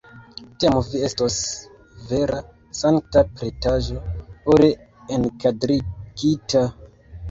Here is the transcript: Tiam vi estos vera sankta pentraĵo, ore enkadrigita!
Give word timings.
Tiam 0.61 0.77
vi 0.87 1.01
estos 1.07 1.37
vera 2.13 2.41
sankta 2.81 3.25
pentraĵo, 3.37 4.03
ore 4.57 4.75
enkadrigita! 5.23 6.71